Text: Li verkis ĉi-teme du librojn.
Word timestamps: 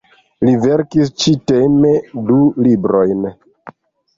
Li 0.47 0.53
verkis 0.63 1.11
ĉi-teme 1.23 1.91
du 2.31 2.39
librojn. 2.69 3.25